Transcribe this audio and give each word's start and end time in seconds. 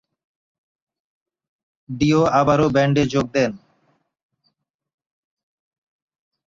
Deo 1.89 2.21
আবারো 2.39 2.67
ব্যান্ডে 2.69 3.03
যোগ 3.13 3.25
দেন। 3.33 3.51